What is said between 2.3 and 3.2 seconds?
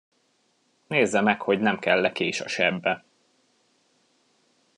a sebbe.